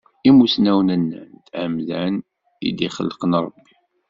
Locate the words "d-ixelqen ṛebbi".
2.77-3.71